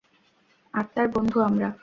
আত্মার 0.73 1.07
বন্ধু 1.15 1.37
আমরা! 1.47 1.67